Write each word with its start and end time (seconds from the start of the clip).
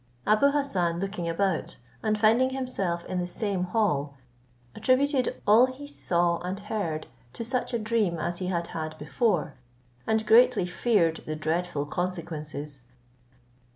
Abou 0.25 0.49
Hassan 0.49 0.99
looking 0.99 1.29
about, 1.29 1.77
and 2.01 2.17
finding 2.19 2.49
himself 2.49 3.05
in 3.05 3.19
the 3.19 3.27
same 3.27 3.65
hall, 3.65 4.15
attributed 4.73 5.39
all 5.45 5.67
he 5.67 5.85
saw 5.85 6.39
and 6.39 6.59
heard 6.59 7.05
to 7.33 7.45
such 7.45 7.71
a 7.71 7.77
dream 7.77 8.17
as 8.17 8.39
he 8.39 8.47
had 8.47 8.65
had 8.73 8.97
before, 8.97 9.53
and 10.07 10.25
greatly 10.25 10.65
feared 10.65 11.17
the 11.27 11.35
dreadful 11.35 11.85
consequences. 11.85 12.81